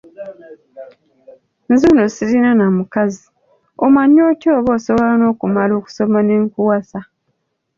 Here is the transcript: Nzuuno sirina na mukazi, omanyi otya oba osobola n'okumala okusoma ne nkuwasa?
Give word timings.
Nzuuno 1.71 2.03
sirina 2.15 2.51
na 2.59 2.67
mukazi, 2.77 3.23
omanyi 3.85 4.19
otya 4.29 4.51
oba 4.59 4.71
osobola 4.77 5.13
n'okumala 5.17 5.73
okusoma 5.79 6.19
ne 6.23 6.35
nkuwasa? 6.43 6.99